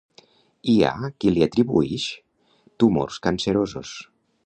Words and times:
Hi 0.73 0.77
ha 0.87 0.93
qui 1.25 1.33
li 1.35 1.45
atribuïx 1.47 2.09
tumors 2.85 3.23
cancerosos. 3.29 3.95